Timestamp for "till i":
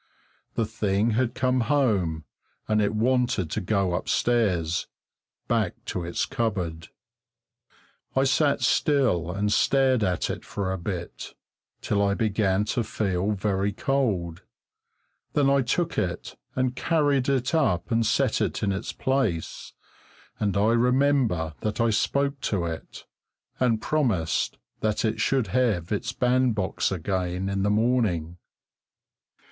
11.81-12.15